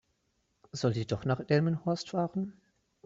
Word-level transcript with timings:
Soll 0.73 0.95
sie 0.95 1.05
doch 1.05 1.25
nach 1.25 1.45
Delmenhorst 1.45 2.09
fahren? 2.09 2.59